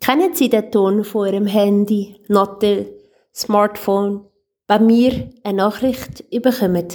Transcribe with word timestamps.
Kennen 0.00 0.34
Sie 0.34 0.48
den 0.48 0.70
Ton 0.70 1.04
von 1.04 1.26
Ihrem 1.26 1.44
Handy, 1.46 2.16
Nattel, 2.28 2.98
Smartphone, 3.34 4.24
bei 4.66 4.78
mir 4.78 5.30
eine 5.44 5.58
Nachricht 5.58 6.24
bekommen? 6.30 6.88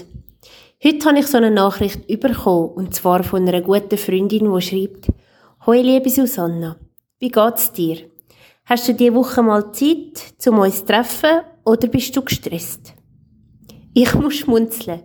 Heute 0.83 1.05
habe 1.05 1.19
ich 1.19 1.27
so 1.27 1.37
eine 1.37 1.51
Nachricht 1.51 2.07
bekommen, 2.07 2.69
und 2.69 2.95
zwar 2.95 3.23
von 3.23 3.47
einer 3.47 3.61
guten 3.61 3.99
Freundin, 3.99 4.51
die 4.51 4.61
schreibt, 4.61 5.10
Hoi 5.67 5.81
liebe 5.81 6.09
Susanna, 6.09 6.78
wie 7.19 7.29
geht's 7.29 7.71
dir? 7.71 7.97
Hast 8.65 8.87
du 8.87 8.96
diese 8.96 9.13
Woche 9.13 9.44
mal 9.44 9.71
Zeit, 9.73 10.23
um 10.47 10.57
uns 10.57 10.79
zu 10.79 10.85
treffen, 10.85 11.41
oder 11.65 11.87
bist 11.87 12.15
du 12.15 12.23
gestresst? 12.23 12.96
Ich 13.94 14.12
muss 14.15 14.37
schmunzeln. 14.37 15.03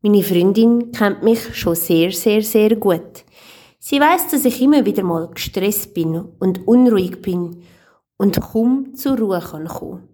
Meine 0.00 0.22
Freundin 0.22 0.92
kennt 0.92 1.24
mich 1.24 1.56
schon 1.56 1.74
sehr, 1.74 2.12
sehr, 2.12 2.42
sehr 2.42 2.76
gut. 2.76 3.24
Sie 3.84 3.98
weiß, 3.98 4.28
dass 4.28 4.44
ich 4.44 4.62
immer 4.62 4.86
wieder 4.86 5.02
mal 5.02 5.28
gestresst 5.34 5.92
bin 5.92 6.14
und 6.38 6.68
unruhig 6.68 7.20
bin 7.20 7.64
und 8.16 8.40
kaum 8.40 8.94
zur 8.94 9.18
Ruhe 9.18 9.40
kann 9.40 9.66
kommen. 9.66 10.08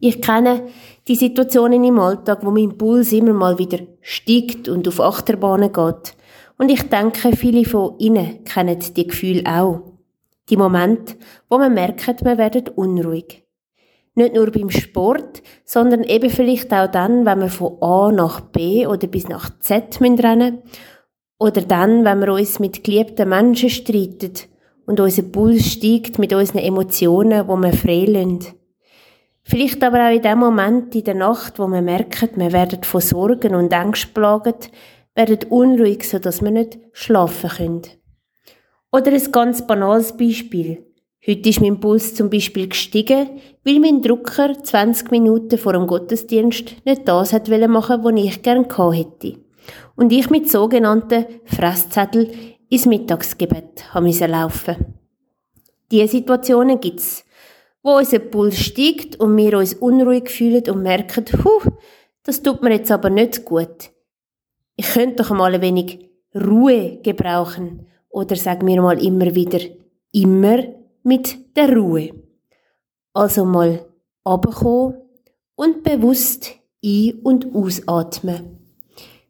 Ich 0.00 0.20
kenne 0.20 0.66
die 1.06 1.14
Situationen 1.14 1.84
im 1.84 2.00
Alltag, 2.00 2.40
wo 2.42 2.50
mein 2.50 2.76
Puls 2.76 3.12
immer 3.12 3.34
mal 3.34 3.60
wieder 3.60 3.78
steigt 4.00 4.68
und 4.68 4.88
auf 4.88 4.98
Achterbahnen 4.98 5.72
geht. 5.72 6.16
Und 6.58 6.68
ich 6.68 6.82
denke, 6.88 7.36
viele 7.36 7.64
von 7.64 8.00
Ihnen 8.00 8.42
kennen 8.42 8.80
die 8.96 9.06
Gefühle 9.06 9.44
auch. 9.46 9.82
Die 10.50 10.56
Momente, 10.56 11.14
wo 11.48 11.58
man 11.58 11.72
merkt, 11.72 12.24
man 12.24 12.36
wird 12.36 12.76
unruhig. 12.76 13.44
Nicht 14.16 14.34
nur 14.34 14.50
beim 14.50 14.70
Sport, 14.70 15.40
sondern 15.64 16.02
eben 16.02 16.30
vielleicht 16.30 16.72
auch 16.72 16.90
dann, 16.90 17.26
wenn 17.26 17.42
wir 17.42 17.48
von 17.48 17.80
A 17.80 18.10
nach 18.10 18.40
B 18.40 18.88
oder 18.88 19.06
bis 19.06 19.28
nach 19.28 19.56
Z 19.60 20.00
rennen 20.00 20.62
oder 21.38 21.62
dann, 21.62 22.04
wenn 22.04 22.20
wir 22.20 22.32
uns 22.32 22.58
mit 22.58 22.82
geliebten 22.82 23.28
Menschen 23.28 23.70
streiten 23.70 24.32
und 24.86 25.00
unser 25.00 25.22
Puls 25.22 25.66
steigt 25.66 26.18
mit 26.18 26.32
unseren 26.32 26.58
Emotionen, 26.58 27.46
wo 27.48 27.56
wir 27.56 27.72
freilösen. 27.72 28.54
Vielleicht 29.42 29.82
aber 29.84 30.08
auch 30.08 30.12
in 30.12 30.22
dem 30.22 30.38
Moment 30.38 30.94
in 30.94 31.04
der 31.04 31.14
Nacht, 31.14 31.58
wo 31.58 31.68
wir 31.68 31.82
merken, 31.82 32.30
wir 32.36 32.52
werden 32.52 32.82
von 32.82 33.00
Sorgen 33.00 33.54
und 33.54 33.72
Ängsten 33.72 34.12
plagt, 34.12 34.70
werden 35.14 35.48
unruhig, 35.50 36.08
sodass 36.08 36.42
wir 36.42 36.50
nicht 36.50 36.78
schlafen 36.92 37.50
können. 37.50 37.82
Oder 38.90 39.12
ein 39.12 39.32
ganz 39.32 39.66
banales 39.66 40.16
Beispiel. 40.16 40.84
Heute 41.24 41.48
ist 41.48 41.60
mein 41.60 41.80
Puls 41.80 42.14
zum 42.14 42.30
Beispiel 42.30 42.68
gestiegen, 42.68 43.40
weil 43.64 43.78
mein 43.78 44.02
Drucker 44.02 44.62
20 44.62 45.10
Minuten 45.10 45.58
vor 45.58 45.74
dem 45.74 45.86
Gottesdienst 45.86 46.84
nicht 46.84 47.06
das 47.06 47.32
hat 47.32 47.48
machen, 47.48 48.04
was 48.04 48.14
ich 48.16 48.42
gern 48.42 48.66
hätte 48.92 49.45
und 49.96 50.12
ich 50.12 50.30
mit 50.30 50.50
sogenannten 50.50 51.26
Fresszettel 51.44 52.30
ins 52.68 52.86
Mittagsgebet 52.86 53.94
haben 53.94 54.12
laufen. 54.12 54.94
Diese 55.90 56.08
Situationen 56.08 56.80
gibt's, 56.80 57.24
wo 57.82 57.96
unser 57.98 58.18
Puls 58.18 58.58
steigt 58.58 59.16
und 59.20 59.36
wir 59.36 59.56
uns 59.58 59.74
unruhig 59.74 60.30
fühlen 60.30 60.68
und 60.68 60.82
merken, 60.82 61.24
huh, 61.44 61.70
das 62.24 62.42
tut 62.42 62.62
mir 62.62 62.72
jetzt 62.72 62.90
aber 62.90 63.10
nicht 63.10 63.44
gut. 63.44 63.90
Ich 64.74 64.92
könnte 64.92 65.22
doch 65.22 65.30
mal 65.30 65.54
ein 65.54 65.62
wenig 65.62 66.10
Ruhe 66.34 66.98
gebrauchen 67.02 67.86
oder 68.08 68.34
sagen 68.36 68.66
wir 68.66 68.82
mal 68.82 69.02
immer 69.02 69.34
wieder, 69.34 69.60
immer 70.12 70.58
mit 71.04 71.56
der 71.56 71.76
Ruhe. 71.76 72.10
Also 73.14 73.44
mal 73.44 73.86
abkommen 74.24 74.96
und 75.54 75.84
bewusst 75.84 76.50
ein- 76.84 77.20
und 77.22 77.54
ausatmen. 77.54 78.55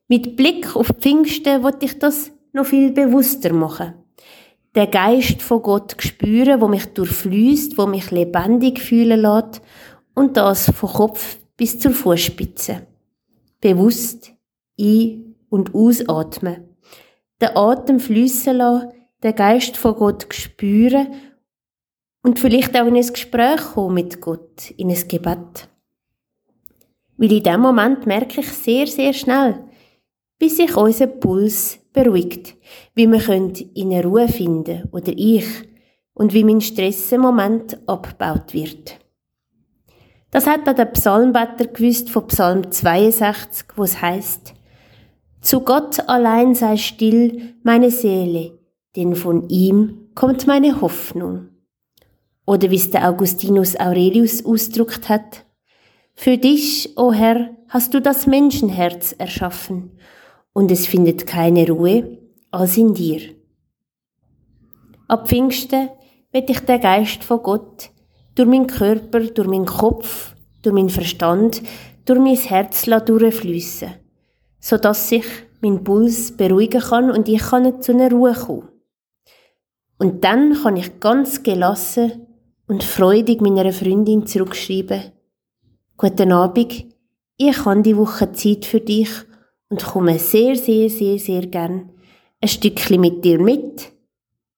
Mit 0.09 0.37
Blick 0.37 0.77
auf 0.77 0.93
Pfingsten 1.01 1.65
wollte 1.65 1.87
ich 1.87 1.99
das 1.99 2.31
noch 2.53 2.67
viel 2.67 2.93
bewusster 2.93 3.53
machen. 3.53 3.95
Der 4.77 4.87
Geist 4.87 5.43
von 5.43 5.63
Gott 5.63 5.97
spüren, 5.99 6.61
wo 6.61 6.69
mich 6.69 6.87
durchfließt, 6.87 7.77
wo 7.77 7.87
mich 7.87 8.13
lebendig 8.13 8.79
fühlen 8.79 9.21
lässt 9.21 9.63
und 10.15 10.37
das 10.37 10.71
von 10.71 10.91
Kopf 10.91 11.39
bis 11.57 11.79
zur 11.79 11.93
Fußspitze. 11.93 12.87
Bewusst 13.61 14.33
ein- 14.79 15.35
und 15.49 15.75
ausatmen. 15.75 16.77
Den 17.41 17.57
Atem 17.57 17.99
fließen 17.99 18.57
lassen, 18.57 18.91
den 19.25 19.35
Geist 19.35 19.77
von 19.77 19.97
Gott 19.97 20.27
spüren 20.33 21.09
und 22.23 22.39
vielleicht 22.39 22.77
auch 22.77 22.87
in 22.87 22.97
ein 22.97 23.07
Gespräch 23.07 23.61
kommen 23.75 23.95
mit 23.95 24.21
Gott, 24.21 24.71
in 24.77 24.91
ein 24.91 25.09
Gebet. 25.09 25.69
Weil 27.17 27.33
in 27.33 27.43
dem 27.43 27.61
Moment 27.61 28.07
merke 28.07 28.41
ich 28.41 28.49
sehr, 28.49 28.87
sehr 28.87 29.13
schnell, 29.13 29.65
bis 30.39 30.57
sich 30.57 30.77
unser 30.77 31.07
Puls 31.07 31.79
beruhigt, 31.93 32.57
wie 32.95 33.07
wir 33.07 33.29
in 33.75 33.93
eine 33.93 34.05
Ruhe 34.05 34.29
finden 34.29 34.89
oder 34.93 35.13
ich 35.17 35.47
und 36.15 36.35
wie 36.35 36.45
mein 36.45 36.61
Stress 36.61 37.11
im 37.13 37.23
Moment 37.23 37.79
abgebaut 37.87 38.53
wird. 38.53 38.99
Das 40.31 40.47
hat 40.47 40.69
auch 40.69 40.75
der 40.75 40.87
Psalmbetter 40.87 41.67
gewusst 41.67 42.11
von 42.11 42.27
Psalm 42.27 42.71
62, 42.71 43.69
wo 43.77 43.85
es 43.85 44.03
heißt: 44.03 44.53
Zu 45.41 45.61
Gott 45.61 46.07
allein 46.09 46.55
sei 46.55 46.77
still 46.77 47.55
meine 47.63 47.91
Seele, 47.91 48.59
denn 48.97 49.15
von 49.15 49.49
ihm 49.49 50.11
kommt 50.15 50.47
meine 50.47 50.81
Hoffnung. 50.81 51.49
Oder 52.45 52.71
wie 52.71 52.77
es 52.77 52.91
der 52.91 53.09
Augustinus 53.09 53.79
Aurelius 53.79 54.45
ausdruckt 54.45 55.09
hat: 55.09 55.47
Für 56.15 56.37
dich, 56.37 56.93
o 56.97 57.09
oh 57.09 57.13
Herr, 57.13 57.51
hast 57.69 57.95
du 57.95 58.03
das 58.03 58.27
Menschenherz 58.27 59.15
erschaffen 59.17 59.93
und 60.57 60.71
es 60.71 60.87
findet 60.87 61.27
keine 61.27 61.69
Ruhe 61.69 62.17
als 62.51 62.79
in 62.79 62.95
dir. 62.95 63.21
Ab 65.07 65.29
Pfingsten 65.29 65.91
wird 66.33 66.49
ich 66.49 66.61
der 66.61 66.79
Geist 66.79 67.25
von 67.25 67.43
Gott 67.43 67.91
durch 68.35 68.49
meinen 68.49 68.67
Körper, 68.67 69.21
durch 69.21 69.49
meinen 69.49 69.67
Kopf, 69.67 70.35
durch 70.63 70.75
meinen 70.75 70.89
Verstand, 70.89 71.61
durch 72.07 72.19
mein 72.19 72.37
Herz 72.37 72.87
durchfließen, 72.87 73.97
so 74.59 74.79
dass 74.79 75.11
sich 75.11 75.27
mein 75.61 75.85
Puls 75.85 76.35
beruhigen 76.35 76.81
kann 76.81 77.11
und 77.11 77.29
ich 77.29 77.43
kann 77.43 77.83
zu 77.83 77.93
einer 77.93 78.11
Ruhe 78.11 78.33
kommen. 78.33 78.69
Und 79.99 80.25
dann 80.25 80.55
kann 80.55 80.79
ich 80.79 81.01
ganz 81.01 81.43
gelassen 81.43 82.29
und 82.67 82.83
freudig 82.83 83.43
meiner 83.43 83.71
Freundin 83.75 84.27
zurückschreiben. 84.27 85.13
Guten 85.99 86.33
Abend, 86.33 86.87
ich 87.37 87.65
habe 87.67 87.83
die 87.83 87.99
Woche 87.99 88.33
Zeit 88.33 88.65
für 88.65 88.81
dich 88.81 89.11
und 89.69 89.85
komme 89.85 90.19
sehr, 90.19 90.57
sehr, 90.57 90.89
sehr, 90.91 91.19
sehr 91.19 91.47
gern 91.47 91.91
ein 92.41 92.49
Stückchen 92.49 93.01
mit 93.01 93.25
dir 93.25 93.41
mit, 93.41 93.93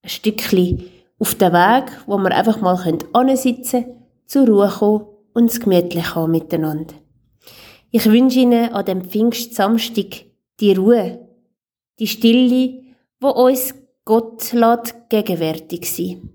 ein 0.03 0.09
Stückchen 0.09 0.83
auf 1.17 1.35
den 1.35 1.53
Weg, 1.53 1.91
wo 2.07 2.17
wir 2.17 2.31
einfach 2.31 2.61
mal 2.61 2.77
ansitzen 3.13 3.83
können, 3.83 3.95
zur 4.25 4.47
Ruhe 4.47 4.69
kommen 4.69 5.05
und 5.33 5.49
es 5.49 5.59
gemütlich 5.59 6.15
haben 6.15 6.31
miteinander. 6.31 6.93
Ich 7.91 8.05
wünsche 8.05 8.39
Ihnen 8.39 8.73
an 8.73 8.85
dem 8.85 9.05
Pfingstsamstag 9.05 10.25
die 10.59 10.73
Ruhe, 10.73 11.27
die 11.99 12.07
Stille, 12.07 12.83
wo 13.19 13.29
uns 13.29 13.73
Gott 14.05 14.53
lässt 14.53 15.09
gegenwärtig 15.09 15.89
sein. 15.89 16.29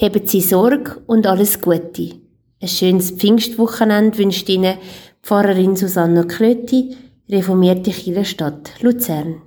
Haben 0.00 0.26
Sie 0.26 0.40
Sorge 0.40 1.02
und 1.06 1.26
alles 1.26 1.60
Gute. 1.60 2.20
Ein 2.60 2.68
schönes 2.68 3.12
Pfingstwochenende 3.12 4.18
wünscht 4.18 4.48
Ihnen 4.48 4.78
Pfarrerin 5.22 5.76
Susanne 5.76 6.26
Klöti, 6.26 6.96
reformierte 7.28 7.90
Kirchenstadt 7.90 8.80
Luzern. 8.82 9.42